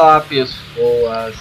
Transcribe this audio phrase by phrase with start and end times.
[0.00, 1.34] Olá, pessoas,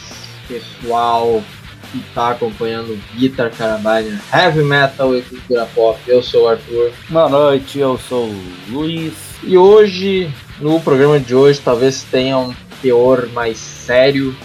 [0.47, 1.43] pessoal
[1.91, 5.99] que está acompanhando Guitar Carabiner, Heavy Metal e Cultura Pop.
[6.07, 6.91] Eu sou o Arthur.
[7.07, 9.13] Boa noite, eu sou o Luiz.
[9.43, 12.51] E hoje, no programa de hoje, talvez tenha um
[12.81, 14.35] teor mais sério,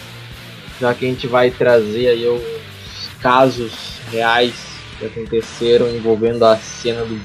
[0.79, 3.73] já que a gente vai trazer aí os casos
[4.11, 4.53] reais
[4.99, 7.19] que aconteceram envolvendo a cena do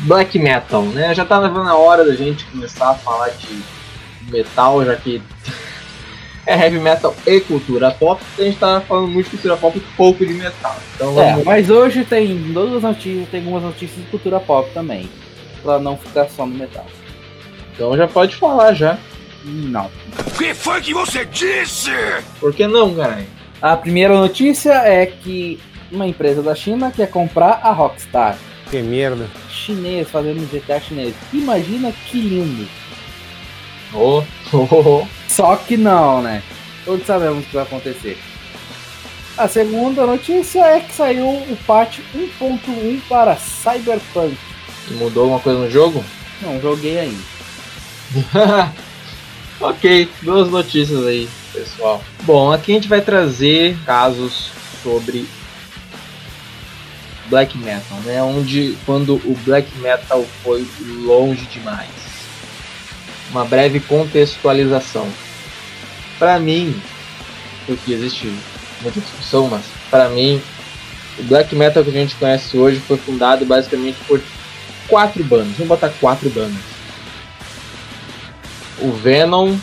[0.00, 1.14] black metal, né?
[1.14, 3.73] Já tá levando a hora da gente começar a falar de
[4.30, 5.22] metal, já que
[6.46, 8.22] é heavy metal e cultura pop.
[8.38, 10.76] A gente tá falando muito de cultura pop e pouco de metal.
[10.94, 15.08] Então é, mas hoje tem todas as notícias, tem algumas notícias de cultura pop também,
[15.62, 16.86] pra não ficar só no metal.
[17.74, 18.98] Então já pode falar já.
[19.44, 19.90] Não.
[20.18, 21.90] O que foi que você disse?
[22.40, 23.26] Por que não, caralho?
[23.60, 28.36] A primeira notícia é que uma empresa da China quer comprar a Rockstar.
[28.70, 29.26] Que merda.
[29.48, 31.14] Chinês fazendo GTA chinês.
[31.32, 32.66] Imagina que lindo.
[33.94, 35.06] Oh, oh, oh.
[35.28, 36.42] Só que não, né?
[36.84, 38.18] Todos sabemos o que vai acontecer.
[39.36, 44.36] A segunda notícia é que saiu o patch 1.1 para Cyberpunk.
[44.92, 46.04] Mudou alguma coisa no jogo?
[46.40, 47.22] Não joguei ainda.
[49.60, 52.02] ok, duas notícias aí, pessoal.
[52.22, 55.26] Bom, aqui a gente vai trazer casos sobre
[57.28, 58.22] black metal, né?
[58.22, 60.66] Onde quando o black metal foi
[61.04, 62.03] longe demais.
[63.34, 65.08] Uma breve contextualização.
[66.20, 66.80] Para mim,
[67.66, 68.32] porque existe
[68.80, 70.40] muita discussão, mas para mim
[71.18, 74.22] o black metal que a gente conhece hoje foi fundado basicamente por
[74.86, 75.52] quatro bandas.
[75.54, 76.62] Vamos botar quatro bandas.
[78.78, 79.56] O Venom,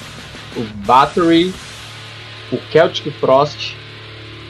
[0.58, 1.54] o Battery,
[2.52, 3.78] o Celtic Frost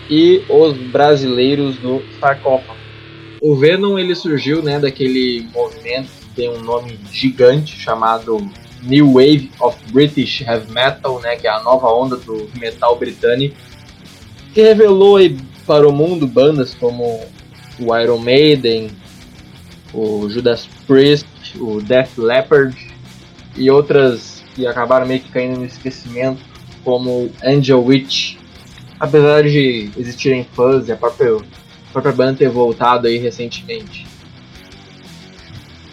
[0.10, 2.80] e os brasileiros do Sarcófago.
[3.40, 8.50] O Venom ele surgiu né, daquele movimento que tem um nome gigante chamado
[8.84, 13.56] New Wave of British Heavy Metal, né, que é a nova onda do metal britânico,
[14.54, 17.26] que revelou aí para o mundo bandas como
[17.80, 18.92] o Iron Maiden,
[19.94, 21.28] o Judas Priest,
[21.60, 22.76] o Def Leppard
[23.56, 26.42] e outras que acabaram meio que caindo no esquecimento,
[26.84, 28.38] como Angel Witch.
[29.00, 34.08] Apesar de existirem fãs e a própria a própria banda ter voltado aí recentemente.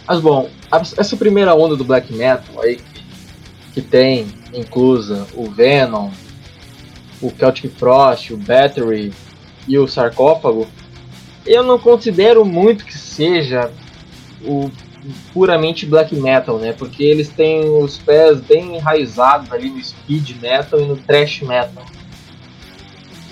[0.07, 2.79] Mas bom, essa primeira onda do black metal aí
[3.73, 6.11] que tem inclusa o Venom,
[7.21, 9.13] o Celtic Frost, o Battery
[9.67, 10.67] e o Sarcófago,
[11.47, 13.71] eu não considero muito que seja
[14.43, 14.71] o
[15.33, 16.73] puramente black metal, né?
[16.73, 21.85] Porque eles têm os pés bem enraizados ali no speed metal e no thrash metal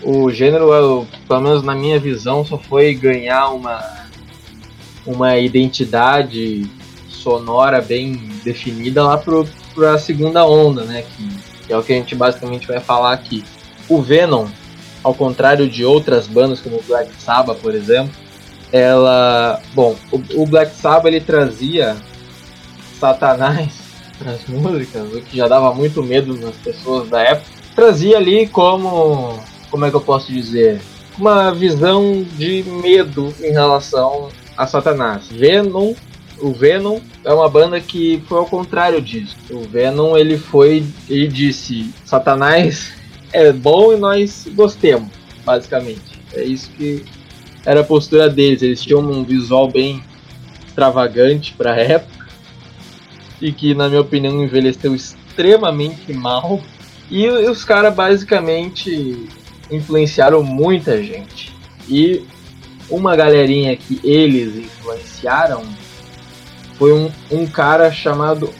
[0.08, 4.06] o gênero, pelo menos na minha visão, só foi ganhar uma,
[5.04, 6.64] uma identidade
[7.26, 8.12] sonora bem
[8.44, 11.02] definida lá para a segunda onda, né?
[11.02, 11.28] Que,
[11.66, 13.44] que, é o que a gente basicamente vai falar aqui.
[13.88, 14.46] O Venom,
[15.02, 18.12] ao contrário de outras bandas como o Black Sabbath, por exemplo,
[18.70, 21.96] ela, bom, o, o Black Sabbath ele trazia
[23.00, 23.74] Satanás
[24.16, 27.50] para as músicas, o que já dava muito medo nas pessoas da época.
[27.74, 29.36] Trazia ali como
[29.68, 30.80] como é que eu posso dizer?
[31.18, 35.26] Uma visão de medo em relação a Satanás.
[35.28, 35.92] Venom,
[36.40, 39.36] o Venom é uma banda que foi ao contrário disso.
[39.50, 42.92] O Venom ele foi e disse: Satanás
[43.32, 45.08] é bom e nós gostemos,
[45.44, 46.20] basicamente.
[46.32, 47.04] É isso que
[47.64, 48.62] era a postura deles.
[48.62, 50.02] Eles tinham um visual bem
[50.66, 52.26] extravagante para a época
[53.40, 56.60] e que, na minha opinião, envelheceu extremamente mal.
[57.10, 59.28] E os caras basicamente
[59.70, 61.54] influenciaram muita gente.
[61.88, 62.24] E
[62.90, 65.64] uma galerinha que eles influenciaram
[66.78, 68.52] foi um, um cara chamado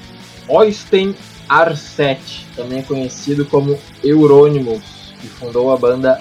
[0.48, 1.14] Oystein
[1.48, 6.20] Arset, também conhecido como Euronymous, que fundou a banda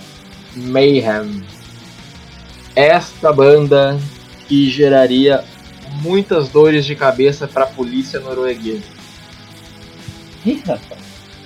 [0.56, 1.44] Mayhem.
[2.76, 3.98] Esta banda
[4.48, 5.44] que geraria
[6.02, 8.84] muitas dores de cabeça para a polícia norueguesa.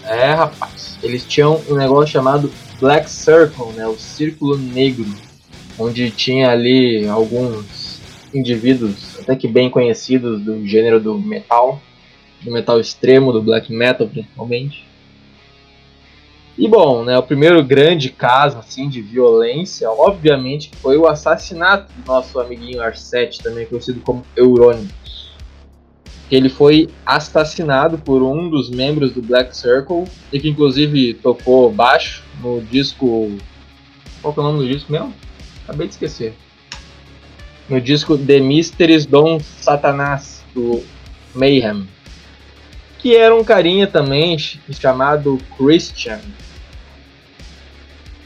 [0.03, 0.97] É, rapaz.
[1.01, 5.07] Eles tinham um negócio chamado Black Circle, né, o Círculo Negro,
[5.77, 7.78] onde tinha ali alguns
[8.33, 11.81] indivíduos até que bem conhecidos do gênero do metal,
[12.41, 14.87] do metal extremo, do black metal principalmente.
[16.57, 22.05] E bom, né, o primeiro grande caso assim de violência, obviamente, foi o assassinato do
[22.05, 24.89] nosso amiguinho Arset, também conhecido como Eurônimo
[26.31, 32.23] ele foi assassinado por um dos membros do Black Circle e que inclusive tocou baixo
[32.41, 33.31] no disco.
[34.21, 35.13] Qual é o nome do disco mesmo?
[35.63, 36.33] Acabei de esquecer.
[37.69, 40.83] No disco The Mysteries Don Satanás do
[41.35, 41.87] Mayhem.
[42.97, 46.19] que era um carinha também chamado Christian.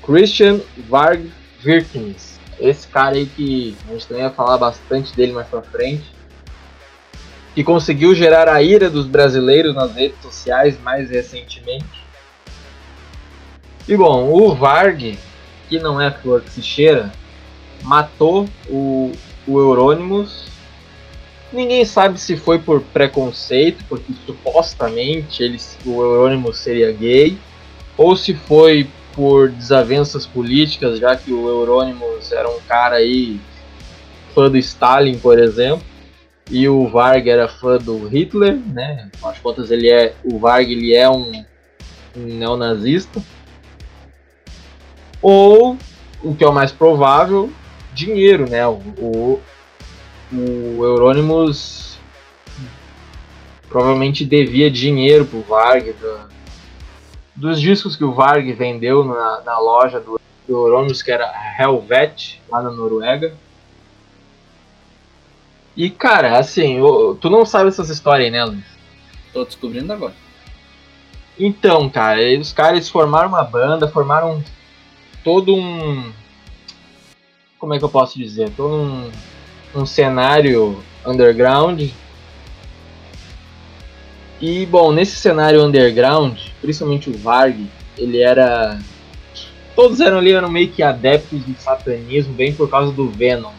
[0.01, 1.29] Christian Varg
[1.59, 2.39] Virkins.
[2.59, 6.05] Esse cara aí que a gente também vai falar bastante dele mais pra frente.
[7.53, 12.03] Que conseguiu gerar a ira dos brasileiros nas redes sociais mais recentemente.
[13.87, 15.19] E bom, o Varg,
[15.67, 17.11] que não é flor que se cheira,
[17.83, 19.11] matou o,
[19.47, 20.53] o Eurônimos
[21.53, 27.37] Ninguém sabe se foi por preconceito, porque supostamente ele, o Eurônimo seria gay,
[27.95, 33.39] ou se foi por desavenças políticas, já que o Eurônimos era um cara aí
[34.33, 35.85] fã do Stalin, por exemplo,
[36.49, 39.07] e o Varg era fã do Hitler, né?
[39.13, 41.45] Afinal de contas, ele é, o Varg ele é um,
[42.17, 43.21] um neonazista.
[45.21, 45.77] Ou,
[46.23, 47.51] o que é o mais provável,
[47.93, 48.65] dinheiro, né?
[48.67, 49.41] O, o,
[50.31, 51.99] o Euronymous
[53.69, 56.19] provavelmente devia dinheiro pro Varg do,
[57.35, 62.41] dos discos que o Varg vendeu na, na loja do, do Euronymous, que era Helvet,
[62.49, 63.33] lá na Noruega.
[65.75, 66.77] E cara, assim,
[67.19, 68.63] tu não sabe essas histórias aí, né, Luiz?
[69.33, 70.13] Tô descobrindo agora.
[71.37, 74.43] Então, cara, os caras formaram uma banda, formaram
[75.23, 76.13] todo um.
[77.63, 78.49] Como é que eu posso dizer?
[78.49, 79.09] Todo um
[79.73, 81.81] um cenário underground.
[84.41, 87.65] E bom, nesse cenário underground, principalmente o Varg,
[87.97, 88.77] ele era.
[89.77, 93.53] Todos eram ali eram meio que adeptos do satanismo, bem por causa do Venom.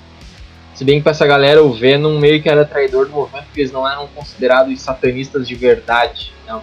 [0.75, 3.63] Se bem que pra essa galera o Venom meio que era traidor do movimento, porque
[3.63, 6.31] eles não eram considerados satanistas de verdade.
[6.47, 6.63] Não.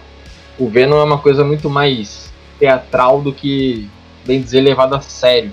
[0.56, 3.90] O Venom é uma coisa muito mais teatral do que,
[4.24, 5.52] bem dizer, levado a sério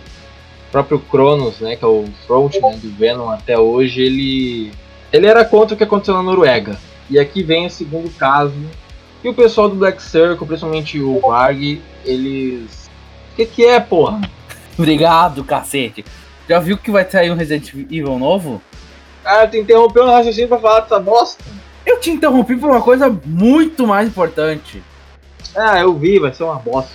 [0.71, 4.71] próprio Cronos, né, que é o frontman do Venom até hoje, ele
[5.11, 6.77] ele era contra o que aconteceu na Noruega.
[7.09, 8.53] E aqui vem o segundo caso.
[9.23, 12.89] E o pessoal do Black Circle, principalmente o Varg, eles.
[13.33, 14.21] O que, que é, porra?
[14.77, 16.05] Obrigado, cacete.
[16.47, 18.61] Já viu que vai sair um Resident Evil novo?
[19.23, 21.43] Cara, tu interrompeu o raciocínio pra falar dessa bosta.
[21.85, 24.81] Eu te interrompi por uma coisa muito mais importante.
[25.55, 26.93] Ah, eu vi, vai ser uma bosta.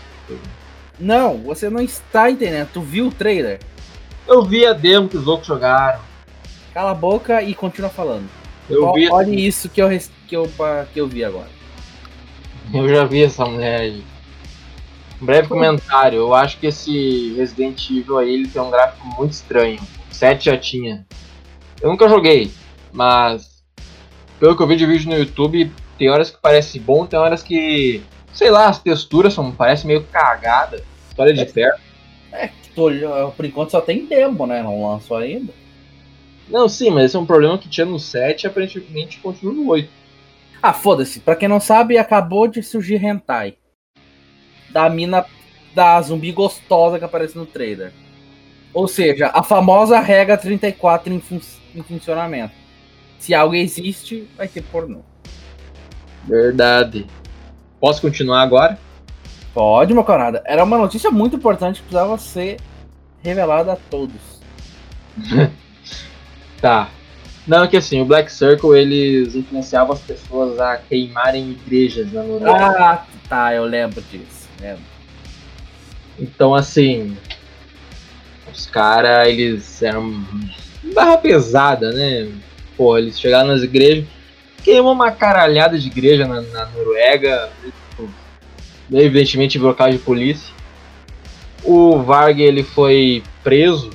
[0.99, 2.69] Não, você não está entendendo.
[2.73, 3.61] Tu viu o trailer?
[4.27, 6.01] Eu vi a demo que os outros jogaram.
[6.73, 8.29] Cala a boca e continua falando.
[8.69, 9.11] Eu vi.
[9.11, 9.89] Olha isso que eu,
[10.27, 10.51] que, eu,
[10.93, 11.49] que eu vi agora.
[12.73, 14.05] Eu já vi essa mulher aí.
[15.21, 16.19] Um breve comentário.
[16.19, 19.81] Eu acho que esse Resident Evil aí ele tem um gráfico muito estranho.
[20.11, 21.07] O 7 já tinha.
[21.81, 22.51] Eu nunca joguei,
[22.93, 23.63] mas
[24.39, 27.43] pelo que eu vi de vídeo no YouTube, tem horas que parece bom, tem horas
[27.43, 28.03] que
[28.35, 30.83] sei lá, as texturas são, parece meio cagada.
[31.09, 31.81] História de perto.
[32.33, 34.63] É, por enquanto só tem tempo, né?
[34.63, 35.53] Não lançou ainda.
[36.49, 39.69] Não, sim, mas esse é um problema que tinha no 7 e aparentemente continua no
[39.69, 39.89] 8.
[40.63, 41.21] Ah, foda-se.
[41.21, 43.55] Pra quem não sabe, acabou de surgir Hentai.
[44.71, 45.25] Da mina
[45.75, 47.93] da zumbi gostosa que aparece no trailer.
[48.73, 51.41] Ou seja, a famosa regra 34 em, fun
[51.75, 52.55] em funcionamento.
[53.19, 55.01] Se algo existe, vai ter pornô.
[56.25, 57.07] Verdade.
[57.85, 58.79] Posso continuar agora?
[59.53, 60.43] Pode, meu camarada.
[60.47, 62.57] Era uma notícia muito importante que precisava ser
[63.23, 64.41] revelada a todos.
[66.63, 66.89] tá.
[67.47, 72.23] Não, é que assim, o Black Circle, eles influenciavam as pessoas a queimarem igrejas na
[72.23, 72.55] Noruega.
[72.55, 74.49] Ah, tá, eu lembro disso.
[74.59, 74.83] Lembro.
[76.19, 77.15] Então, assim,
[78.51, 80.25] os caras, eles eram
[80.95, 82.33] barra pesada, né?
[82.79, 84.07] Pô, eles chegaram nas igrejas,
[84.65, 87.51] queimou uma caralhada de igreja na, na Noruega,
[88.91, 90.53] evidentemente bloqueio de polícia.
[91.63, 93.91] O Varg ele foi preso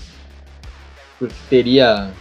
[1.17, 2.11] porque teria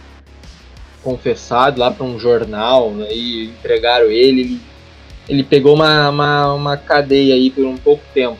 [1.03, 4.61] confessado lá para um jornal, né, e entregaram ele, ele,
[5.29, 8.37] ele pegou uma, uma, uma cadeia aí por um pouco tempo.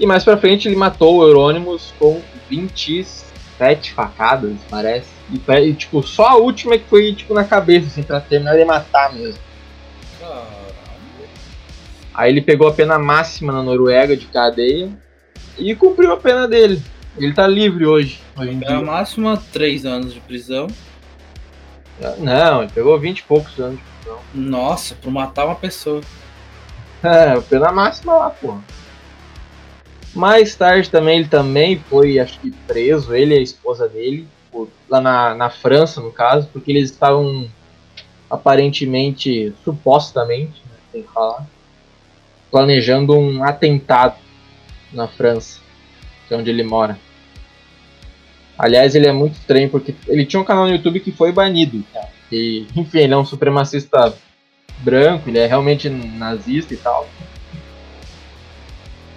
[0.00, 5.17] E mais pra frente ele matou o Eurônimos com 27 facadas, parece.
[5.30, 8.64] E, e, tipo, só a última que foi, tipo, na cabeça, assim, pra terminar de
[8.64, 9.38] matar mesmo.
[12.18, 14.90] Aí ele pegou a pena máxima na Noruega de cadeia
[15.56, 16.82] e cumpriu a pena dele.
[17.16, 18.20] Ele tá livre hoje.
[18.36, 18.80] hoje em dia.
[18.80, 20.66] máxima, 3 anos de prisão.
[22.18, 24.20] Não, ele pegou 20 e poucos anos de prisão.
[24.34, 26.00] Nossa, por matar uma pessoa.
[27.00, 28.60] É, pena máxima lá, porra.
[30.12, 34.26] Mais tarde também ele também foi, acho que, preso, ele e a esposa dele,
[34.88, 37.48] lá na, na França, no caso, porque eles estavam
[38.30, 41.46] aparentemente, supostamente, né, tem que falar,
[42.50, 44.16] planejando um atentado
[44.92, 45.60] na França,
[46.26, 46.98] que é onde ele mora.
[48.58, 51.84] Aliás, ele é muito estranho porque ele tinha um canal no YouTube que foi banido.
[52.30, 54.12] E, enfim, ele é um supremacista
[54.78, 57.08] branco, ele é realmente nazista e tal.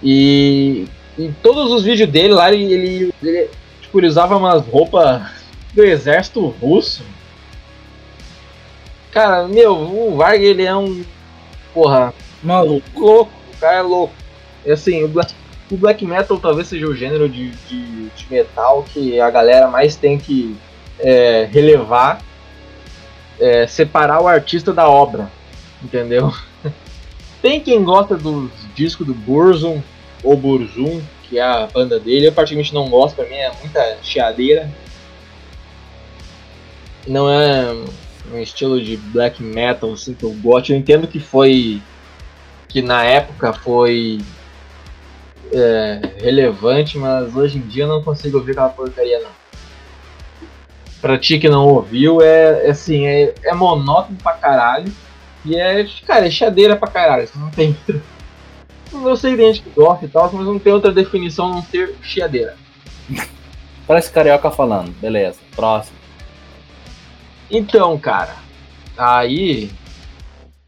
[0.02, 0.86] E
[1.18, 3.50] em todos os vídeos dele lá, ele, ele, ele,
[3.92, 5.22] tipo, ele usava umas roupas
[5.74, 7.04] do exército russo.
[9.10, 11.04] Cara, meu, o Varg ele é um.
[11.74, 12.14] Porra.
[12.42, 12.82] Maluco.
[12.98, 14.14] Louco, o cara é louco.
[14.64, 15.34] E assim, o Black,
[15.70, 19.94] o black Metal talvez seja o gênero de, de, de metal que a galera mais
[19.94, 20.56] tem que
[20.98, 22.20] é, relevar,
[23.38, 25.30] é, separar o artista da obra,
[25.82, 26.32] entendeu?
[27.40, 29.82] Tem quem gosta dos discos do Burzum,
[30.22, 32.26] ou Burzum, que é a banda dele.
[32.26, 34.70] Eu particularmente não gosto, pra mim é muita chiadeira.
[37.06, 37.72] Não é
[38.30, 40.72] um estilo de black metal assim que eu gosto.
[40.72, 41.80] Eu entendo que foi.
[42.68, 44.20] que na época foi
[45.50, 49.30] é, relevante, mas hoje em dia eu não consigo ouvir aquela porcaria não.
[51.00, 54.92] Pra ti que não ouviu, é, é assim, é, é monótono pra caralho.
[55.46, 57.28] E é, cara, é chadeira pra caralho.
[57.34, 57.74] Não tem.
[58.92, 61.62] Eu sei que gente que gosta e tal, mas não tem outra definição a não
[61.62, 62.56] ser chiadeira.
[63.86, 65.38] Parece carioca falando, beleza.
[65.56, 65.96] Próximo.
[67.50, 68.36] Então, cara,
[68.96, 69.70] aí.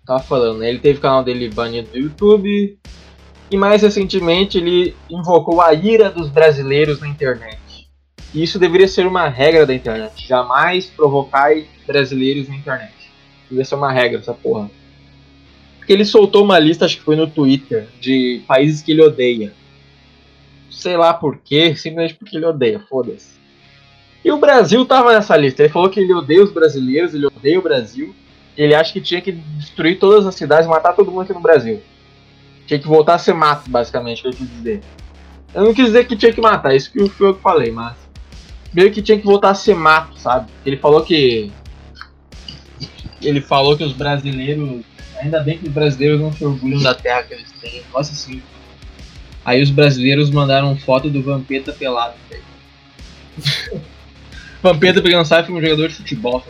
[0.07, 0.69] Tava falando, né?
[0.69, 2.79] Ele teve o canal dele banido do YouTube.
[3.51, 7.89] E mais recentemente ele invocou a ira dos brasileiros na internet.
[8.35, 10.27] E isso deveria ser uma regra da internet.
[10.27, 11.53] Jamais provocar
[11.87, 12.93] brasileiros na internet.
[13.45, 14.71] Deveria ser uma regra essa porra.
[15.85, 19.53] Porque ele soltou uma lista, acho que foi no Twitter, de países que ele odeia.
[20.71, 23.35] Sei lá por quê, simplesmente porque ele odeia, foda-se.
[24.25, 25.63] E o Brasil tava nessa lista.
[25.63, 28.15] Ele falou que ele odeia os brasileiros, ele odeia o Brasil.
[28.57, 31.83] Ele acha que tinha que destruir todas as cidades, matar todo mundo aqui no Brasil.
[32.67, 34.81] Tinha que voltar a ser mato, basicamente, que eu quis dizer.
[35.53, 37.95] Eu não quis dizer que tinha que matar, isso que foi eu que falei, mas.
[38.73, 40.51] Meio que tinha que voltar a ser mato, sabe?
[40.65, 41.53] Ele falou que.
[43.21, 44.94] Ele falou que os brasileiros.
[45.25, 47.83] Ainda bem que os brasileiros não se orgulham da terra que eles têm.
[47.91, 48.43] Nossa assim.
[49.43, 52.15] Aí os brasileiros mandaram foto do Vampeta pelado,
[54.63, 56.47] Vampeta, pra quem não sabe, foi um jogador de futebol.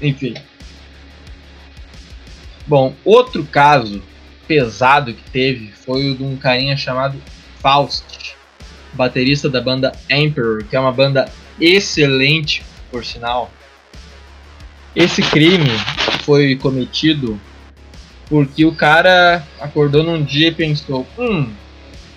[0.00, 0.34] Enfim.
[2.66, 4.02] Bom, outro caso
[4.48, 7.20] pesado que teve foi o de um carinha chamado
[7.60, 8.34] Faust,
[8.94, 11.30] baterista da banda Emperor, que é uma banda
[11.60, 13.50] excelente, por sinal.
[14.94, 15.70] Esse crime
[16.24, 17.40] foi cometido
[18.28, 21.52] porque o cara acordou num dia e pensou: Hum,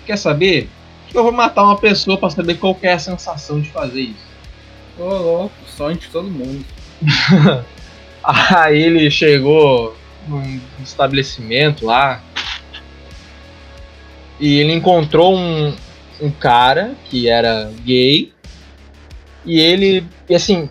[0.06, 0.68] quer saber?
[1.04, 4.00] Acho que eu vou matar uma pessoa para saber qual é a sensação de fazer
[4.00, 4.26] isso.
[4.98, 6.64] Ô, louco, sonho de todo mundo.
[8.24, 9.94] Aí ele chegou
[10.26, 12.22] num estabelecimento lá
[14.40, 15.74] e ele encontrou um,
[16.20, 18.32] um cara que era gay
[19.44, 20.68] e ele, e assim,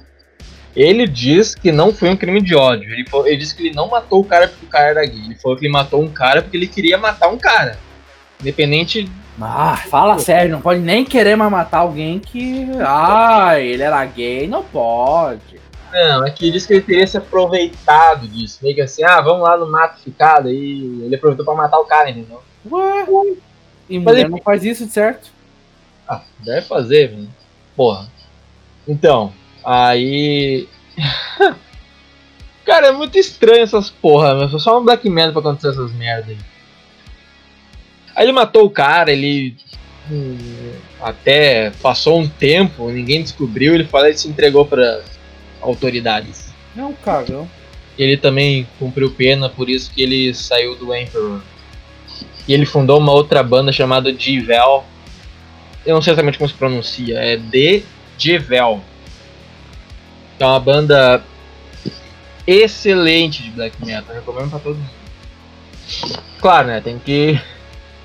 [0.76, 2.92] ele diz que não foi um crime de ódio.
[2.92, 5.26] Ele, falou, ele disse que ele não matou o cara porque o cara era gay.
[5.26, 7.80] Ele falou que ele matou um cara porque ele queria matar um cara.
[8.42, 9.10] Independente.
[9.40, 12.68] Ah, fala sério, não pode nem querer mais matar alguém que.
[12.86, 15.60] Ah, ele era gay, não pode.
[15.92, 18.60] Não, é que ele disse que ele teria se aproveitado disso.
[18.62, 20.50] Meio que assim, ah, vamos lá no mato ficado.
[20.50, 22.42] E ele aproveitou pra matar o cara, entendeu?
[22.70, 23.06] Ué,
[23.90, 24.30] e mulher ele...
[24.30, 25.32] não faz isso, certo?
[26.08, 27.30] Ah, deve fazer, velho.
[27.76, 28.08] Porra.
[28.88, 29.34] Então,
[29.66, 30.68] aí.
[32.66, 34.60] cara, é muito estranho essas porra, meu.
[34.60, 36.38] Só um Black Metal pra acontecer essas merdas aí.
[38.16, 39.56] Aí ele matou o cara, ele.
[40.10, 40.38] Hum,
[41.02, 45.02] até passou um tempo, ninguém descobriu, ele falou e se entregou para
[45.62, 46.54] autoridades.
[46.78, 47.50] É um cagão.
[47.98, 51.42] Ele também cumpriu pena, por isso que ele saiu do Emperor.
[52.48, 54.84] E ele fundou uma outra banda chamada Divel.
[55.86, 57.84] Eu não sei exatamente como se pronuncia, é The
[58.18, 58.82] Divel.
[60.40, 61.24] É uma banda
[62.46, 64.90] excelente de black metal, recomendo pra todo mundo.
[66.40, 66.82] Claro, né?
[66.82, 67.40] Tem que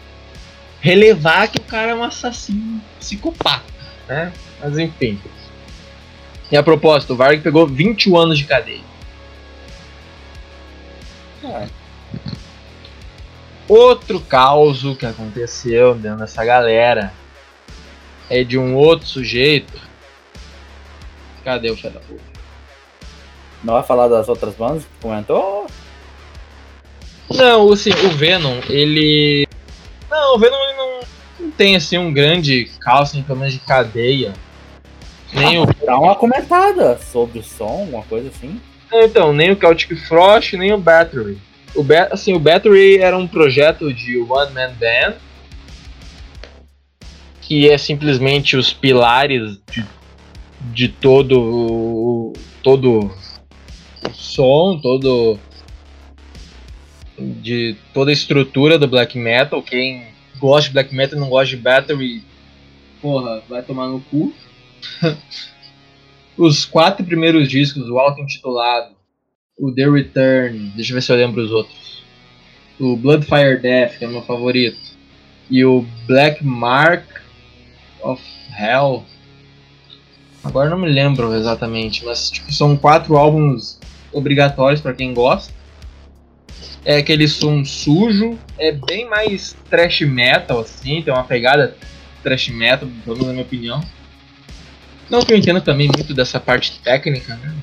[0.81, 3.65] relevar que o cara é um assassino psicopata,
[4.09, 4.33] né?
[4.61, 5.21] Mas enfim.
[6.51, 8.91] E a propósito, o Varg pegou 21 anos de cadeia.
[11.45, 11.69] É.
[13.69, 17.13] Outro caos que aconteceu dentro dessa galera
[18.29, 19.89] é de um outro sujeito.
[21.44, 22.23] Cadê o filho da puta?
[23.62, 25.66] Não vai falar das outras bandas que comentou?
[27.30, 29.47] Não, assim, o Venom, ele.
[30.11, 31.00] Não, o Venom ele não,
[31.40, 32.70] não tem assim um grande
[33.14, 34.32] em pelo de cadeia.
[35.32, 35.87] Nem ah, o...
[35.87, 38.61] Dá uma comentada sobre o som, uma coisa assim.
[38.92, 41.38] Então, nem o Celtic Frost, nem o Battery.
[41.75, 45.14] O, ba assim, o Battery era um projeto de One Man Band,
[47.42, 49.87] que é simplesmente os pilares de,
[50.61, 53.11] de todo todo
[54.12, 55.38] som, todo
[57.19, 59.62] de toda a estrutura do black metal.
[59.62, 60.07] Quem
[60.38, 62.23] gosta de black metal e não gosta de battery,
[63.00, 64.33] porra, vai tomar no cu.
[66.37, 68.95] os quatro primeiros discos, o auto-intitulado,
[69.59, 72.02] o The Return, deixa eu ver se eu lembro os outros.
[72.79, 74.79] O Bloodfire Death, que é o meu favorito.
[75.50, 77.05] E o Black Mark
[78.02, 78.23] of
[78.59, 79.05] Hell.
[80.42, 83.78] Agora não me lembro exatamente, mas tipo, são quatro álbuns
[84.12, 85.52] obrigatórios para quem gosta.
[86.85, 91.76] É aquele som sujo, é bem mais thrash metal, assim, tem uma pegada
[92.23, 93.85] thrash metal, pelo menos na minha opinião.
[95.11, 97.54] Não que eu entenda também muito dessa parte técnica, né?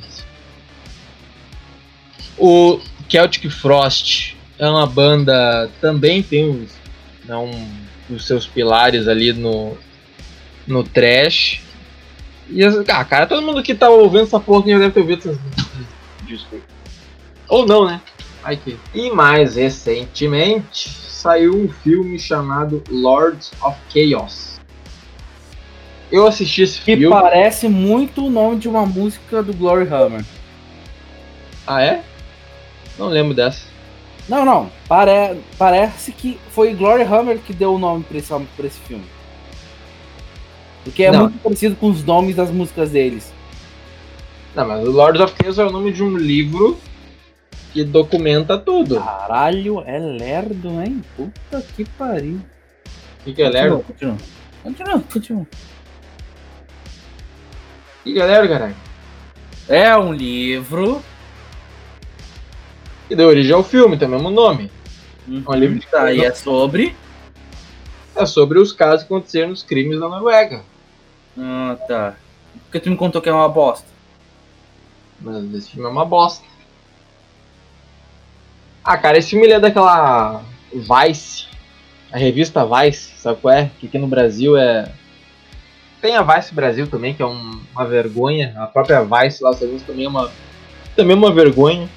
[2.37, 2.79] O
[3.09, 6.71] Celtic Frost é uma banda também tem os,
[8.09, 9.77] os seus pilares ali no,
[10.67, 11.61] no trash.
[12.49, 15.39] E, ah, cara, todo mundo que tá ouvindo essa porra já deve ter ouvido essas
[16.25, 16.59] discos.
[17.47, 18.01] Ou não, né?
[18.43, 18.77] Aqui.
[18.93, 24.59] E mais recentemente saiu um filme chamado Lords of Chaos.
[26.11, 27.05] Eu assisti esse que filme.
[27.05, 30.23] Que parece muito o nome de uma música do Glory Hammer.
[31.65, 32.01] Ah, é?
[32.97, 33.65] Não lembro dessa.
[34.29, 34.71] Não, não.
[34.87, 35.37] Pare...
[35.57, 39.03] Parece que foi Glory Hammer que deu o nome pra esse, pra esse filme.
[40.87, 41.23] Porque é não.
[41.23, 43.33] muito parecido com os nomes das músicas deles.
[44.55, 46.79] Não, mas o Lords of Chaos é o nome de um livro
[47.73, 48.95] que documenta tudo.
[48.95, 51.03] Caralho, é lerdo, hein?
[51.17, 52.41] Puta que pariu.
[53.19, 53.79] O que, que é lerdo?
[53.81, 54.17] Continua,
[54.63, 55.41] continua, continua.
[55.41, 55.47] O
[58.05, 58.75] que, que é lerdo, caralho?
[59.67, 61.03] É um livro
[63.09, 64.71] que deu origem ao filme, tem o mesmo nome.
[65.27, 65.43] Uhum.
[65.45, 66.95] É um livro de tá, e é sobre?
[68.15, 70.63] É sobre os casos que aconteceram nos crimes da Noruega.
[71.37, 72.15] Ah, tá.
[72.63, 73.87] Porque tu me contou que é uma bosta.
[75.19, 76.45] Mas esse filme é uma bosta.
[78.83, 81.47] Ah, cara, esse filme é daquela Vice,
[82.11, 83.69] a revista Vice, sabe qual é?
[83.79, 84.89] Que aqui no Brasil é.
[86.01, 88.53] Tem a Vice Brasil também, que é um, uma vergonha.
[88.57, 90.31] A própria Vice lá, os também é uma,
[90.95, 91.89] também é uma vergonha.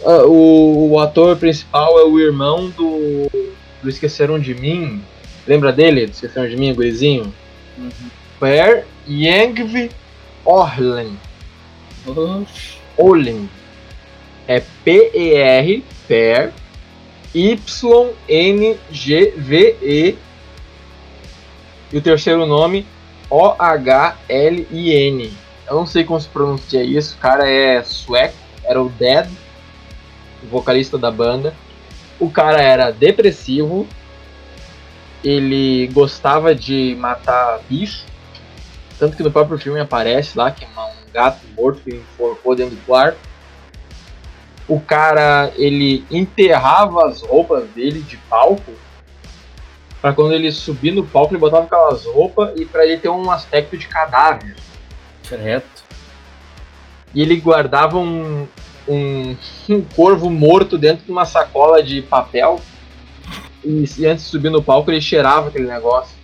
[0.00, 3.30] Uh, o, o, ator principal é o irmão do,
[3.82, 5.02] do Esqueceram de Mim.
[5.46, 6.06] Lembra dele?
[6.06, 7.32] Do Esqueceram de Mim, o gurizinho?
[7.76, 8.21] Uhum.
[8.42, 9.90] Per Yengvi
[10.44, 11.16] Orlen.
[12.98, 13.48] Orlen.
[14.48, 16.52] É P-E-R, Per,
[17.32, 18.18] Y-N-G-V-E.
[21.92, 22.84] E o terceiro nome,
[23.30, 25.32] O-H-L-I-N.
[25.68, 29.30] Eu não sei como se pronuncia isso, o cara é sueco, era o Dead
[30.50, 31.54] vocalista da banda.
[32.18, 33.86] O cara era depressivo,
[35.22, 38.10] ele gostava de matar bicho,
[39.02, 42.76] tanto que no próprio filme aparece lá que é um gato morto que enforcou dentro
[42.76, 43.18] do quarto.
[44.68, 48.72] O cara, ele enterrava as roupas dele de palco
[50.00, 53.28] para quando ele subir no palco ele botava aquelas roupas e para ele ter um
[53.28, 54.54] aspecto de cadáver.
[55.24, 55.82] Certo.
[57.12, 58.46] E ele guardava um,
[58.86, 59.36] um,
[59.68, 62.60] um corvo morto dentro de uma sacola de papel.
[63.64, 66.21] E, e, antes de subir no palco ele cheirava aquele negócio.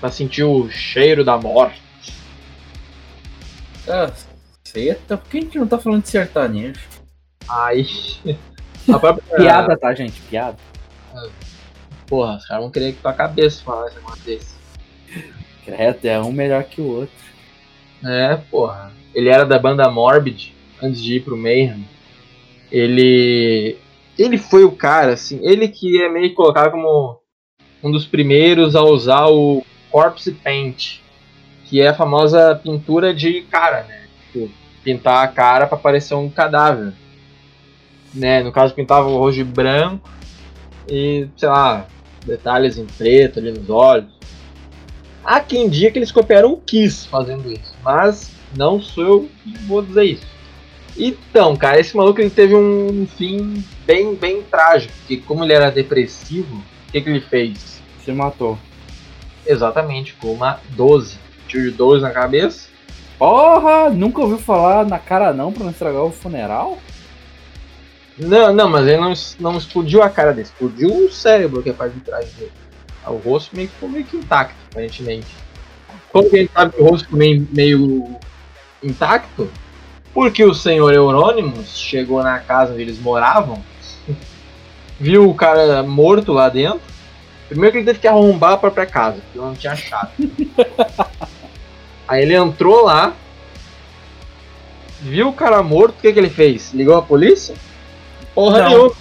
[0.00, 1.82] Pra sentir o cheiro da morte.
[3.88, 4.12] Ah,
[4.64, 5.16] seta?
[5.16, 6.80] Por que a gente não tá falando de sertanejo?
[7.48, 7.86] Aí.
[8.92, 9.36] A própria...
[9.36, 10.20] piada, tá, gente?
[10.22, 10.56] Piada.
[12.06, 14.54] Porra, os caras vão querer que tua cabeça falar esse negócio desse.
[15.64, 17.14] Credo, é um melhor que o outro.
[18.04, 18.92] É, porra.
[19.12, 21.86] Ele era da banda Morbid antes de ir pro Mayhem,
[22.70, 23.78] ele
[24.18, 27.20] ele foi o cara, assim, ele que é meio colocado como
[27.82, 29.64] um dos primeiros a usar o
[29.96, 31.00] corpse paint,
[31.64, 34.02] que é a famosa pintura de cara, né?
[34.30, 34.50] Tipo,
[34.84, 36.92] pintar a cara para parecer um cadáver.
[38.12, 38.42] Né?
[38.42, 40.06] No caso pintava o rosto de branco
[40.86, 41.86] e, sei lá,
[42.26, 44.10] detalhes em preto ali nos olhos.
[45.24, 49.56] Há quem diga que eles copiaram o Kiss fazendo isso, mas não sou eu que
[49.60, 50.26] vou dizer isso.
[50.94, 54.92] Então, cara, esse maluco ele teve um fim bem, bem trágico.
[54.98, 57.80] Porque como ele era depressivo, o que, que ele fez?
[58.04, 58.58] Se matou.
[59.46, 61.18] Exatamente, com uma 12.
[61.46, 62.68] Tiro de 12 na cabeça.
[63.18, 63.88] Porra!
[63.90, 66.78] Nunca ouviu falar na cara não pra não estragar o funeral?
[68.18, 71.72] Não, não, mas ele não, não explodiu a cara dele, explodiu o cérebro que é
[71.72, 72.52] a parte de trás dele.
[73.06, 75.28] O rosto meio que ficou meio que intacto, aparentemente.
[76.10, 78.16] Como que a gente sabe que o rosto ficou meio, meio
[78.82, 79.50] intacto?
[80.12, 83.62] Porque o senhor Eurônimos chegou na casa onde eles moravam,
[84.98, 86.95] viu o cara morto lá dentro.
[87.48, 90.50] Primeiro que ele teve que arrombar a própria casa, porque não tinha chave.
[92.08, 93.14] Aí ele entrou lá,
[95.00, 96.72] viu o cara morto, o que, que ele fez?
[96.72, 97.54] Ligou a polícia?
[98.34, 98.68] Porra não.
[98.68, 98.92] nenhuma.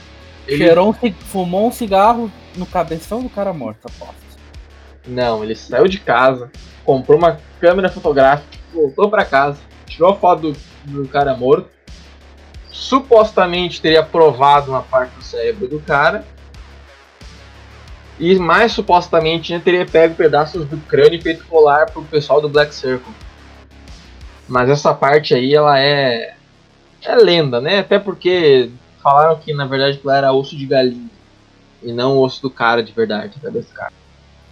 [0.47, 4.15] Ele- Cheirou um, fumou um cigarro no cabeção do cara morto, aposto.
[5.07, 6.51] Não, ele saiu de casa,
[6.83, 10.57] comprou uma câmera fotográfica, voltou pra casa, tirou a foto do,
[11.03, 11.69] do cara morto,
[12.71, 16.25] supostamente teria provado uma parte do cérebro do cara,
[18.19, 22.47] e mais supostamente ainda teria pego pedaços do crânio e feito colar pro pessoal do
[22.47, 23.13] Black Circle.
[24.47, 26.35] Mas essa parte aí, ela é.
[27.01, 27.79] é lenda, né?
[27.79, 28.69] Até porque
[29.01, 31.09] falaram que na verdade era osso de galinha.
[31.83, 33.93] E não osso do cara de verdade, a cabeça do cara.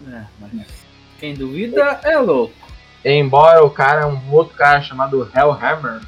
[0.07, 0.67] É, mas
[1.19, 2.53] quem duvida é louco.
[3.05, 6.01] Embora o cara, um outro cara chamado Hellhammer,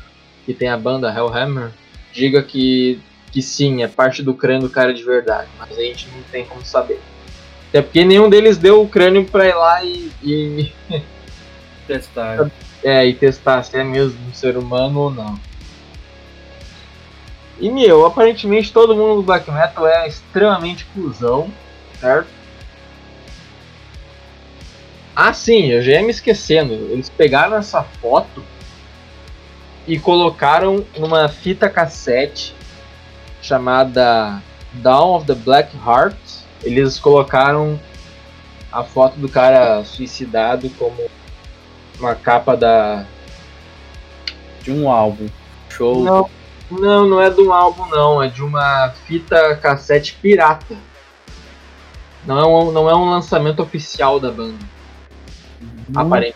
[0.46, 1.72] que tem a banda Hellhammer,
[2.12, 6.08] diga que, que sim, é parte do crânio do cara de verdade, mas a gente
[6.10, 7.02] não tem como saber.
[7.76, 10.72] Até porque nenhum deles deu o crânio pra ir lá e, e,
[11.86, 12.50] Testar.
[12.82, 15.38] é, e testar se é mesmo um ser humano ou não.
[17.60, 21.52] E meu, aparentemente todo mundo do Black Metal é extremamente cuzão,
[22.00, 22.30] certo?
[25.14, 26.74] Ah sim, eu já ia me esquecendo.
[26.74, 28.42] Eles pegaram essa foto
[29.86, 32.56] e colocaram numa fita cassete
[33.42, 36.45] chamada Dawn of the Black Heart.
[36.66, 37.80] Eles colocaram
[38.72, 41.10] a foto do cara suicidado como
[42.00, 43.06] uma capa da.
[44.62, 45.28] De um álbum.
[45.70, 46.04] Show.
[46.04, 46.30] Não,
[46.72, 50.76] não, não é de um álbum não, é de uma fita cassete pirata.
[52.26, 54.66] Não é um, não é um lançamento oficial da banda.
[55.96, 56.36] Aparentemente.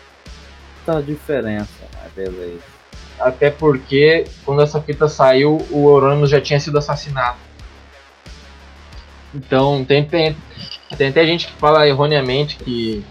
[0.86, 1.84] Muita diferença.
[1.96, 2.62] Ah, beleza.
[3.18, 7.36] Até porque quando essa fita saiu, o Euronymous já tinha sido assassinado.
[9.34, 10.36] Então tem, tem,
[10.96, 13.04] tem até gente que fala erroneamente que.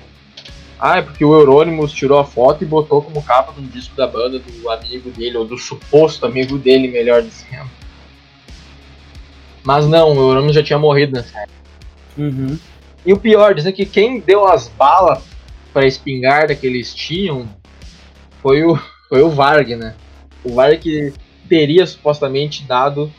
[0.80, 3.96] Ah, é porque o Euronymous tirou a foto e botou como capa de um disco
[3.98, 7.70] da banda do amigo dele, ou do suposto amigo dele, melhor dizendo.
[9.64, 11.60] Mas não, o Euronymous já tinha morrido nessa época.
[12.18, 12.58] Uhum.
[13.06, 15.24] E o pior, dizem que quem deu as balas
[15.74, 17.48] pra espingarda que eles tinham
[18.42, 18.78] foi o,
[19.08, 19.96] foi o Varg, né?
[20.44, 21.14] O Varg que
[21.48, 23.12] teria supostamente dado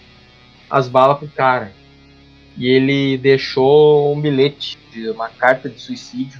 [0.69, 1.73] as balas pro cara.
[2.61, 4.79] E ele deixou um bilhete,
[5.12, 6.38] uma carta de suicídio,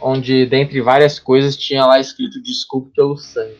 [0.00, 3.58] onde, dentre várias coisas, tinha lá escrito desculpe pelo sangue.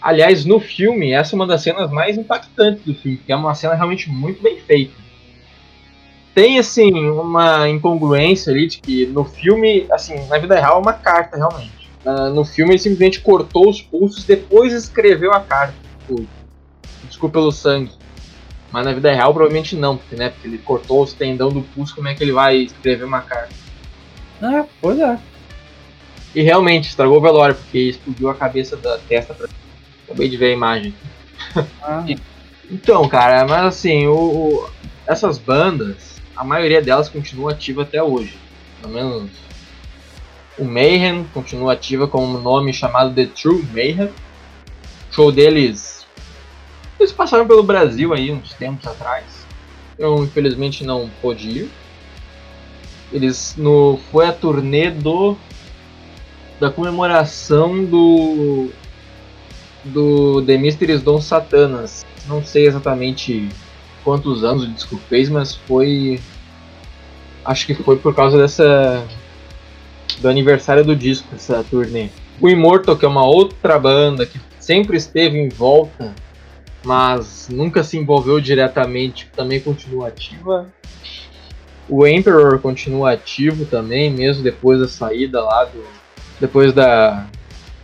[0.00, 3.54] Aliás, no filme, essa é uma das cenas mais impactantes do filme, porque é uma
[3.54, 5.04] cena realmente muito bem feita
[6.34, 10.92] tem assim uma incongruência ali de que no filme, assim, na vida real é uma
[10.92, 11.72] carta realmente.
[12.34, 15.74] No filme ele simplesmente cortou os pulsos depois escreveu a carta.
[17.04, 17.92] Desculpa pelo sangue.
[18.74, 21.94] Mas na vida real provavelmente não, porque né, porque ele cortou os tendão do pulso,
[21.94, 23.54] como é que ele vai escrever uma carta?
[24.42, 25.16] É, pois é.
[26.34, 29.48] E realmente estragou o velório, porque explodiu a cabeça da testa pra...
[30.06, 30.92] Acabei de ver a imagem.
[31.80, 32.04] Ah,
[32.68, 34.70] Então, cara, mas assim, o, o-
[35.06, 38.36] essas bandas, a maioria delas continua ativa até hoje.
[38.80, 39.30] Pelo menos
[40.58, 44.06] o Mayhem continua ativa com um nome chamado The True Mayhem.
[44.08, 46.03] O show deles.
[46.98, 49.24] Eles passaram pelo Brasil aí uns tempos atrás.
[49.98, 51.70] Eu infelizmente não pude ir.
[53.12, 53.98] Eles no.
[54.10, 55.36] Foi a turnê do.
[56.58, 58.70] Da comemoração do.
[59.84, 62.04] Do The Mysteries Don Satanas.
[62.26, 63.48] Não sei exatamente
[64.02, 66.20] quantos anos o disco fez, mas foi.
[67.44, 69.06] Acho que foi por causa dessa.
[70.18, 72.08] Do aniversário do disco, essa turnê.
[72.40, 76.14] O Immortal, que é uma outra banda que sempre esteve em volta,
[76.84, 80.72] mas nunca se envolveu diretamente, também continua ativa.
[81.88, 85.84] O Emperor continua ativo também, mesmo depois da saída lá do.
[86.40, 87.26] Depois da.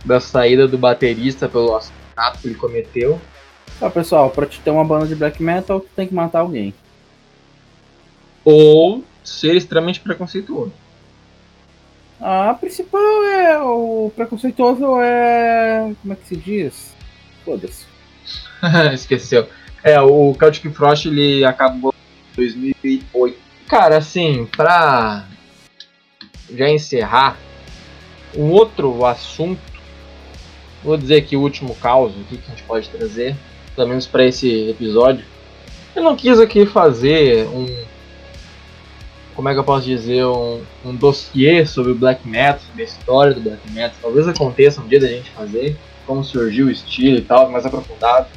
[0.03, 3.21] Da saída do baterista pelo assassinato que ele cometeu.
[3.79, 6.73] Tá, pessoal, pra te ter uma banda de black metal, tu tem que matar alguém.
[8.43, 10.73] ou ser extremamente preconceituoso.
[12.19, 15.93] A principal é o preconceituoso é.
[16.01, 16.97] Como é que se diz?
[17.43, 17.90] Foda-se.
[18.93, 19.47] Esqueceu.
[19.83, 21.93] É, o Celtic Frost ele acabou
[22.33, 23.37] em 2008.
[23.67, 25.25] Cara, assim, pra
[26.53, 27.37] já encerrar,
[28.35, 29.61] um outro assunto,
[30.83, 33.35] vou dizer aqui o último caos aqui que a gente pode trazer,
[33.75, 35.25] pelo menos para esse episódio.
[35.95, 37.65] Eu não quis aqui fazer um.
[39.35, 40.25] Como é que eu posso dizer?
[40.25, 43.97] Um, um dossiê sobre o Black Metal, sobre a história do Black Metal.
[44.01, 48.27] Talvez aconteça um dia da gente fazer, como surgiu o estilo e tal, mais aprofundado.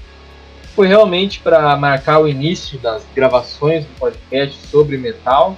[0.74, 5.56] Foi realmente para marcar o início das gravações do podcast sobre metal.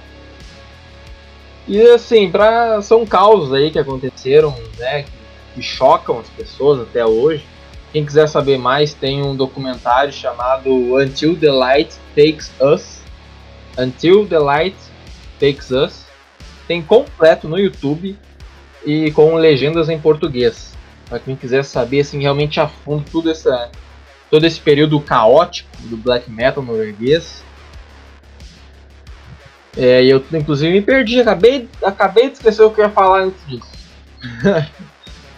[1.67, 5.03] E assim, pra, são causos aí que aconteceram, né?
[5.03, 5.11] Que,
[5.55, 7.43] que chocam as pessoas até hoje.
[7.91, 13.01] Quem quiser saber mais, tem um documentário chamado Until the Light Takes Us.
[13.77, 14.77] Until the Light
[15.39, 16.05] Takes Us.
[16.67, 18.17] Tem completo no YouTube
[18.85, 20.73] e com legendas em português.
[21.09, 23.71] Para quem quiser saber assim, realmente a fundo tudo essa,
[24.29, 27.43] todo esse período caótico do black metal norueguês.
[29.75, 33.39] É, eu inclusive me perdi, acabei, acabei de esquecer o que eu ia falar antes
[33.47, 33.71] disso.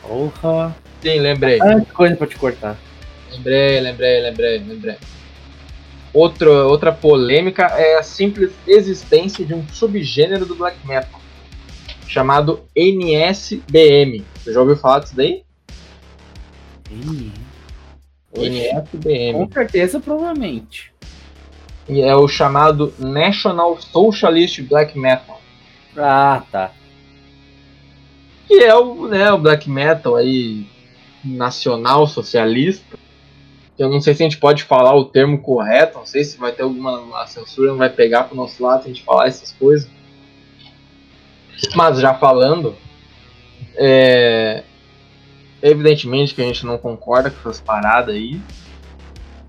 [0.02, 0.76] Porra.
[1.02, 1.60] Sim, lembrei.
[1.62, 2.78] Ah, coisa pra te cortar.
[3.32, 4.98] Lembrei, lembrei, lembrei, lembrei.
[6.14, 11.20] Outra, outra polêmica é a simples existência de um subgênero do black metal
[12.08, 14.26] chamado NSBM.
[14.36, 15.44] Você já ouviu falar disso daí?
[18.36, 19.34] Ih, NSBM.
[19.34, 20.92] com certeza, provavelmente.
[21.88, 25.42] E é o chamado National Socialist Black Metal.
[25.98, 26.72] Ah, tá.
[28.48, 30.68] Que é o, né, o black metal aí
[31.24, 32.98] nacional socialista.
[33.78, 36.52] Eu não sei se a gente pode falar o termo correto, não sei se vai
[36.52, 39.90] ter alguma censura, não vai pegar pro nosso lado se a gente falar essas coisas.
[41.76, 42.76] Mas já falando,
[43.76, 44.64] é,
[45.62, 48.40] evidentemente que a gente não concorda com essas paradas aí.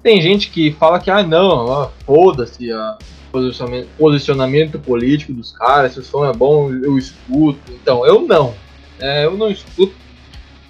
[0.03, 2.99] Tem gente que fala que, ah não, foda-se a
[3.31, 7.73] posicionamento, posicionamento político dos caras, se o som é bom, eu escuto.
[7.73, 8.55] Então, eu não.
[8.99, 9.95] É, eu não escuto.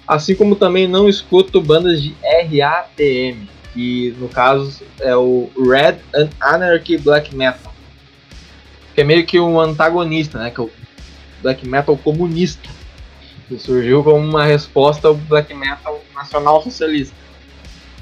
[0.07, 6.29] Assim como também não escuto bandas de RATM, que no caso é o Red and
[6.39, 7.73] Anarchy Black Metal.
[8.93, 10.51] Que é meio que um antagonista, né?
[10.51, 10.71] Que é o
[11.41, 12.69] black metal comunista.
[13.51, 17.13] Que surgiu como uma resposta ao black metal nacional socialista.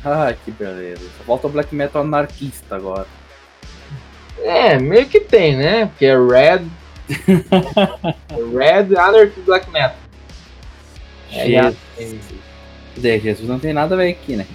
[0.05, 1.01] Ah, que beleza.
[1.17, 3.07] Só falta o black metal anarquista agora.
[4.43, 5.87] É, meio que tem, né?
[5.87, 6.67] Porque é Red.
[8.53, 9.97] Red Anarchy Black Metal.
[11.33, 12.25] É, Jesus.
[12.97, 14.45] Daí, Jesus não tem nada a ver aqui, né?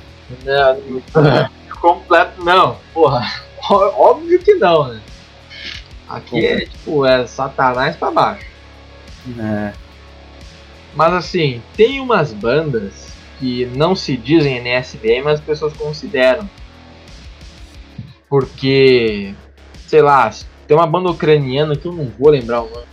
[0.44, 1.02] Não,
[1.80, 2.78] completo não.
[2.92, 3.28] Porra,
[3.68, 5.00] óbvio que não, né?
[6.08, 8.46] Aqui é tipo, é satanás pra baixo.
[9.40, 9.83] É.
[10.94, 16.48] Mas assim, tem umas bandas que não se dizem NSBM, mas as pessoas consideram.
[18.28, 19.34] Porque,
[19.86, 20.30] sei lá,
[20.66, 22.86] tem uma banda ucraniana que eu não vou lembrar o nome.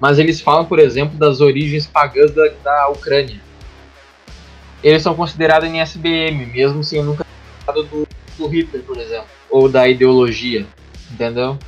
[0.00, 3.40] Mas eles falam, por exemplo, das origens pagãs da, da Ucrânia.
[4.82, 7.24] Eles são considerados NSBM, mesmo sem nunca
[7.64, 9.26] falado do, do Hitler, por exemplo.
[9.48, 10.66] Ou da ideologia.
[11.10, 11.58] Entendeu?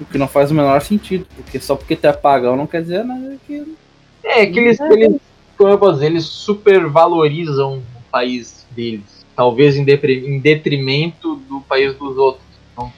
[0.00, 2.82] O que não faz o menor sentido, porque só porque tu é pagão não quer
[2.82, 3.76] dizer nada que.
[4.22, 5.16] É, que eles, eles,
[5.56, 9.24] como eu posso dizer, eles supervalorizam o país deles.
[9.34, 12.44] Talvez em, em detrimento do país dos outros.
[12.72, 12.92] Então,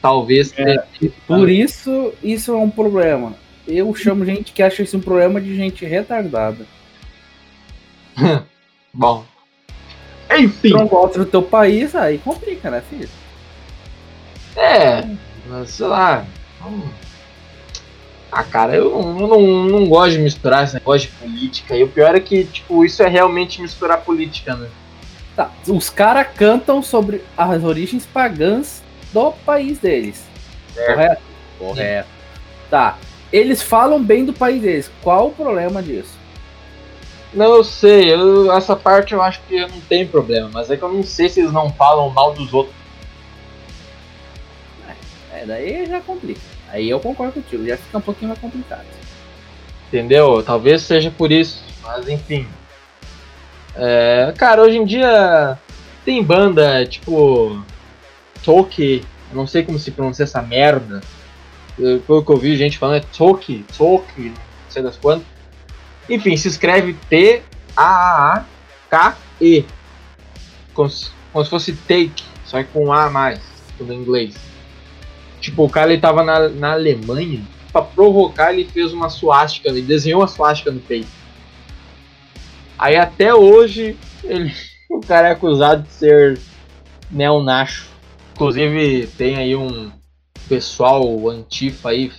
[0.00, 0.52] talvez.
[0.58, 0.84] É.
[1.26, 3.34] Por isso, isso é um problema.
[3.66, 6.66] Eu chamo gente que acha isso um problema de gente retardada.
[8.92, 9.24] Bom.
[10.36, 10.70] Enfim.
[10.70, 13.08] Não gosta do teu país, aí complica, né, filho?
[14.56, 15.04] É,
[15.48, 16.26] mas sei lá.
[16.64, 16.88] hum.
[18.34, 19.40] Ah, cara, eu, não- eu não,
[19.80, 21.76] não gosto de misturar esse negócio de política.
[21.76, 24.68] E o pior é que, tipo, isso é realmente misturar política, né?
[25.36, 30.24] Tá, os caras cantam sobre as origens pagãs do país deles.
[30.74, 30.94] Certo.
[30.94, 31.22] Correto?
[31.58, 32.08] Correto.
[32.70, 32.96] Tá.
[33.30, 34.90] Eles falam bem do país deles.
[35.02, 36.18] Qual o problema disso?
[37.34, 40.82] Não, eu sei, eu- essa parte eu acho que não tem problema, mas é que
[40.82, 42.74] eu não sei se eles não falam mal dos outros.
[45.32, 46.40] É, daí já complica.
[46.72, 48.86] Aí eu concordo contigo, já fica um pouquinho mais complicado.
[49.88, 50.42] Entendeu?
[50.42, 52.48] Talvez seja por isso, mas enfim.
[53.76, 55.58] É, cara, hoje em dia
[56.02, 57.62] tem banda tipo
[58.42, 61.02] Toki, não sei como se pronuncia essa merda.
[62.06, 64.34] Pelo que eu vi gente falando é Toki, Toki, não
[64.70, 65.26] sei das quantas.
[66.08, 68.46] Enfim, se escreve T-A-A-K-E.
[70.72, 71.12] Como se
[71.50, 73.40] fosse take, só que com A a mais,
[73.76, 74.34] tudo em inglês.
[75.42, 79.82] Tipo, o cara ele tava na, na Alemanha, pra provocar, ele fez uma suástica, ele
[79.82, 81.10] desenhou uma suástica no peito.
[82.78, 84.54] Aí até hoje, ele,
[84.88, 86.40] o cara é acusado de ser
[87.10, 87.90] neonacho.
[88.34, 89.92] Inclusive, tem aí um
[90.48, 92.10] pessoal antifa aí,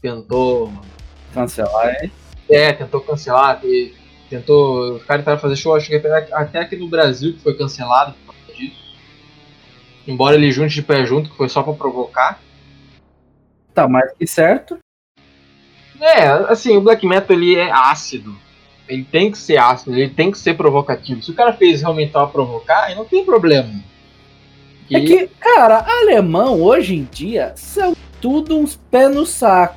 [0.00, 0.72] tentou
[1.32, 2.10] Cancelar é.
[2.48, 3.94] é, tentou cancelar, e
[4.28, 4.96] tentou.
[4.96, 8.14] Os caras tentaram fazer show, acho que até até aqui no Brasil que foi cancelado
[8.26, 8.76] por causa disso.
[10.06, 12.40] Embora ele junte de pé junto, que foi só pra provocar.
[13.74, 14.78] Tá mais que certo.
[16.00, 18.36] É, assim, o black metal ele é ácido.
[18.88, 21.22] Ele tem que ser ácido, ele tem que ser provocativo.
[21.22, 23.72] Se o cara fez realmente pra provocar, aí não tem problema.
[24.90, 29.76] É E- que, cara, alemão hoje em dia são tudo uns pés no saco.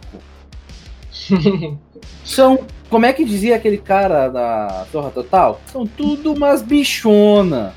[2.25, 5.59] São como é que dizia aquele cara da Zorra Total?
[5.67, 7.73] São tudo umas bichona.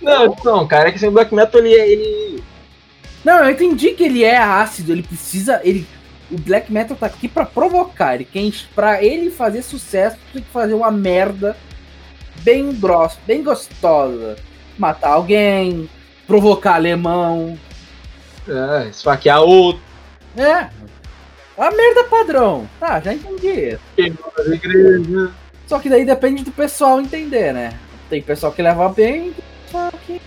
[0.00, 2.44] Não, não, cara, é que assim, o Black Metal ele, ele.
[3.24, 5.60] Não, eu entendi que ele é ácido, ele precisa.
[5.62, 5.86] Ele,
[6.30, 8.14] o Black Metal tá aqui pra provocar.
[8.14, 11.56] Ele pra ele fazer sucesso, tem que fazer uma merda
[12.42, 14.36] bem grossa, bem gostosa.
[14.78, 15.88] Matar alguém,
[16.26, 17.58] provocar alemão.
[18.48, 19.82] É, esfaquear outro.
[20.36, 20.68] É.
[21.58, 22.68] A merda padrão.
[22.78, 23.78] Tá, já entendi.
[25.66, 27.78] Só que daí depende do pessoal entender, né?
[28.08, 30.20] Tem pessoal que leva bem, tem pessoal que.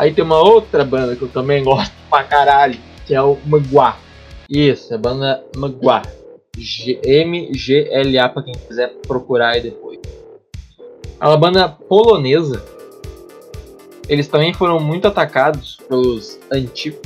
[0.00, 3.96] Aí tem uma outra banda que eu também gosto pra caralho, que é o Magua.
[4.48, 6.00] Isso, é a banda Magua.
[6.56, 9.98] G- M-G-L-A pra quem quiser procurar aí depois.
[11.20, 12.64] É uma banda polonesa.
[14.08, 17.00] Eles também foram muito atacados pelos antigos.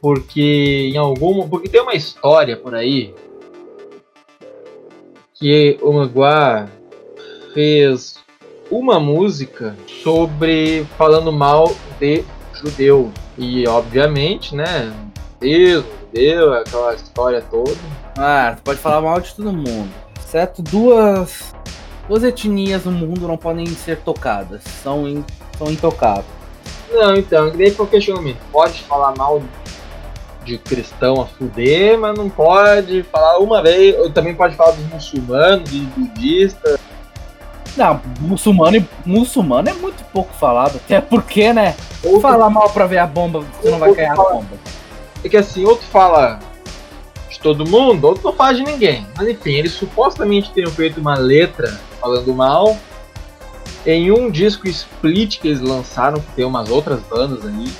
[0.00, 1.48] Porque em algum.
[1.48, 3.14] Porque tem uma história por aí.
[5.34, 6.68] Que o Magua
[7.54, 8.21] fez
[8.72, 13.12] uma música sobre falando mal de judeu.
[13.36, 14.90] E obviamente, né?
[15.38, 17.76] Deus, judeu, aquela história toda.
[18.16, 19.90] Ah, pode falar mal de todo mundo.
[20.18, 21.54] Exceto duas.
[22.08, 24.62] Duas etnias no mundo não podem ser tocadas.
[24.82, 25.22] São, in,
[25.58, 26.24] são intocáveis.
[26.90, 28.38] Não, então, daí foi o questionamento.
[28.50, 29.42] Pode falar mal
[30.44, 33.98] de cristão a fuder, mas não pode falar uma vez.
[33.98, 36.80] Ou também pode falar dos muçulmanos, dos budistas.
[37.76, 40.76] Não, muçulmano, muçulmano é muito pouco falado.
[40.76, 41.74] Até porque, né?
[42.04, 44.46] Outro, Falar mal pra ver a bomba, você não vai cair a bomba.
[45.24, 46.38] é que assim, outro fala
[47.30, 49.06] de todo mundo, outro não fala de ninguém.
[49.16, 52.76] Mas enfim, eles supostamente teriam feito uma letra falando mal.
[53.86, 57.72] Em um disco split que eles lançaram, que tem umas outras bandas ali.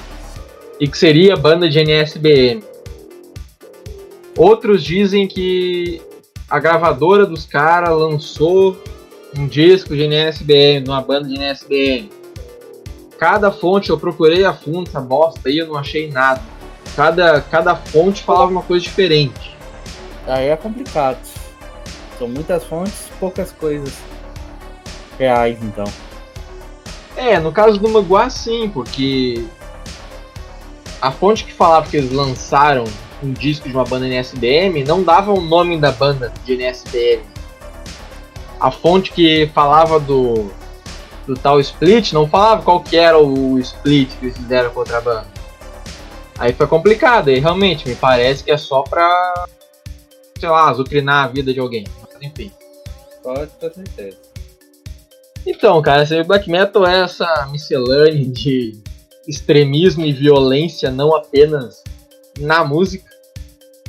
[0.81, 2.63] E que seria a banda de NSBM.
[4.37, 6.01] Outros dizem que
[6.49, 8.77] a gravadora dos caras lançou
[9.37, 12.11] um disco de NSBM, numa banda de NSBM.
[13.19, 16.43] Cada fonte eu procurei a fundo essa bosta aí, eu não achei nada.
[16.97, 19.57] Cada, cada fonte falava uma coisa diferente.
[20.27, 21.19] Aí é complicado.
[22.19, 23.93] São muitas fontes, poucas coisas
[25.19, 25.85] reais, então.
[27.17, 29.45] É, no caso do Maguá sim, porque
[31.01, 32.85] a fonte que falava que eles lançaram
[33.23, 37.32] um disco de uma banda NSBM não dava o nome da banda de NSBM.
[38.63, 40.49] A fonte que falava do,
[41.27, 45.27] do tal split não falava qual que era o split que eles fizeram banda.
[46.39, 49.47] Aí foi complicado, e realmente me parece que é só pra,
[50.39, 51.85] sei lá, azucrinar a vida de alguém.
[52.01, 52.53] Mas enfim.
[53.21, 54.17] Pode ter certeza.
[55.45, 58.81] Então, cara, esse black metal é essa miscelânea de
[59.27, 61.83] extremismo e violência, não apenas
[62.39, 63.11] na música.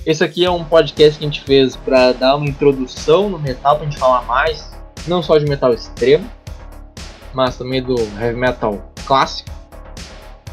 [0.06, 3.78] Esse aqui é um podcast que a gente fez para dar uma introdução no metal,
[3.78, 4.70] pra gente falar mais,
[5.08, 6.30] não só de metal extremo,
[7.34, 9.50] mas também do heavy metal clássico.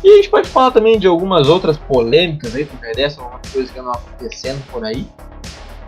[0.05, 3.71] E a gente pode falar também de algumas outras polêmicas aí, porque dessa, algumas coisas
[3.73, 5.07] que andam acontecendo por aí.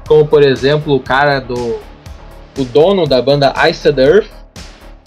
[0.08, 1.80] Como, por exemplo, o cara do.
[2.58, 4.28] O dono da banda Iced Earth,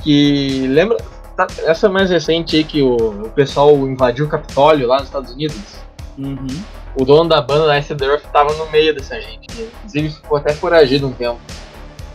[0.01, 0.97] que lembra
[1.37, 5.31] tá- essa mais recente aí que o, o pessoal invadiu o Capitólio lá nos Estados
[5.33, 5.75] Unidos.
[6.17, 6.47] Uhum.
[6.95, 9.47] O dono da banda da Earth tava no meio dessa gente.
[9.51, 11.39] Inclusive ficou até foragido um tempo.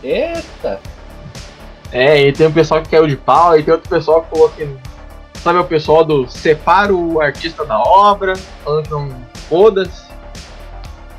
[0.03, 0.79] Eita!
[1.91, 4.49] É, e tem um pessoal que caiu de pau, e tem outro pessoal que falou
[4.49, 4.67] que.
[5.43, 9.09] Sabe o pessoal do separa o artista da obra, falando que não
[9.49, 10.05] foda-se.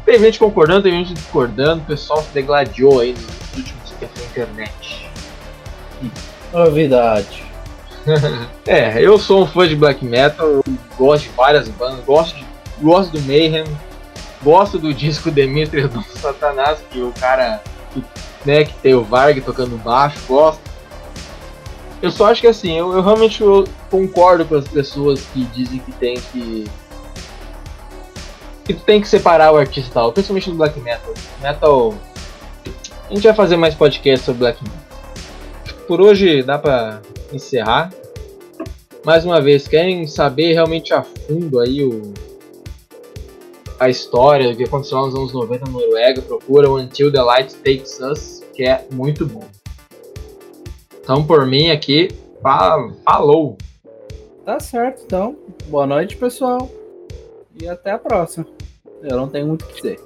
[0.04, 4.26] Tem gente concordando, tem gente discordando, o pessoal se degladiou aí nos últimos tempos na
[4.26, 5.10] internet.
[6.52, 7.44] Novidade.
[8.66, 10.62] É, eu sou um fã de black metal,
[10.96, 12.44] gosto de várias bandas, gosto, de,
[12.82, 13.64] gosto do Mayhem,
[14.42, 17.62] gosto do disco Demetrius do Satanás, que o cara
[17.92, 18.04] que,
[18.44, 20.60] né, que tem o Varg tocando baixo, gosto.
[22.02, 25.78] Eu só acho que assim, eu, eu realmente eu concordo com as pessoas que dizem
[25.78, 26.64] que tem que.
[28.64, 31.14] que tem que separar o artista principalmente do black metal.
[31.40, 31.94] Metal.
[33.08, 34.80] A gente vai fazer mais podcast sobre black metal.
[35.86, 37.00] Por hoje dá pra
[37.32, 37.92] encerrar.
[39.04, 42.12] Mais uma vez, querem saber realmente a fundo aí o
[43.82, 47.52] a história do que aconteceu nos anos 90 na Noruega, procura o Until the Light
[47.56, 49.42] Takes Us, que é muito bom.
[51.00, 52.08] Então, por mim aqui,
[52.40, 53.58] fa- falou!
[54.44, 55.36] Tá certo, então.
[55.66, 56.70] Boa noite, pessoal.
[57.60, 58.46] E até a próxima.
[59.02, 60.00] Eu não tenho muito o que dizer.